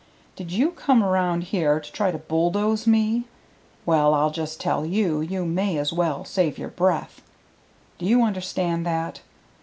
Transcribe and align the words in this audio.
"Did 0.35 0.51
you 0.51 0.71
come 0.71 1.03
around 1.03 1.43
here 1.43 1.79
to 1.79 1.91
try 1.91 2.09
to 2.09 2.17
bulldoze 2.17 2.87
me? 2.87 3.25
Well, 3.85 4.15
I'll 4.15 4.31
just 4.31 4.59
tell 4.59 4.83
you 4.83 5.21
you 5.21 5.45
may 5.45 5.77
as 5.77 5.93
well 5.93 6.25
save 6.25 6.57
your 6.57 6.69
breath. 6.69 7.21
Do 7.99 8.07
you 8.07 8.23
understand 8.23 8.83
that? 8.87 9.21